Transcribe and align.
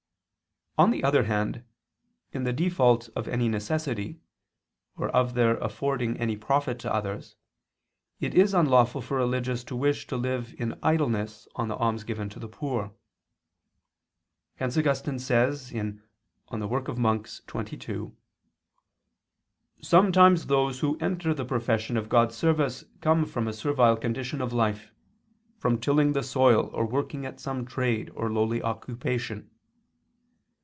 On 0.77 0.89
the 0.89 1.03
other 1.03 1.25
hand, 1.25 1.65
in 2.31 2.43
the 2.45 2.53
default 2.53 3.09
of 3.13 3.27
any 3.27 3.49
necessity, 3.49 4.21
or 4.95 5.09
of 5.09 5.33
their 5.33 5.57
affording 5.57 6.15
any 6.17 6.37
profit 6.37 6.79
to 6.79 6.91
others, 6.91 7.35
it 8.21 8.33
is 8.33 8.53
unlawful 8.53 9.01
for 9.01 9.17
religious 9.17 9.65
to 9.65 9.75
wish 9.75 10.07
to 10.07 10.15
live 10.15 10.55
in 10.57 10.79
idleness 10.81 11.45
on 11.55 11.67
the 11.67 11.75
alms 11.75 12.05
given 12.05 12.29
to 12.29 12.39
the 12.39 12.47
poor. 12.47 12.93
Hence 14.55 14.77
Augustine 14.77 15.19
says 15.19 15.71
(De 15.71 15.75
oper. 16.45 16.97
Monach. 16.97 17.69
xxii): 17.69 18.11
"Sometimes 19.83 20.45
those 20.47 20.79
who 20.79 20.97
enter 20.99 21.33
the 21.33 21.45
profession 21.45 21.97
of 21.97 22.07
God's 22.09 22.35
service 22.35 22.85
come 23.01 23.25
from 23.25 23.45
a 23.47 23.53
servile 23.53 23.97
condition 23.97 24.39
of 24.41 24.53
life, 24.53 24.89
from 25.57 25.77
tilling 25.79 26.13
the 26.13 26.23
soil 26.23 26.67
or 26.73 26.85
working 26.85 27.25
at 27.25 27.41
some 27.41 27.65
trade 27.65 28.09
or 28.15 28.31
lowly 28.31 28.63
occupation. 28.63 29.49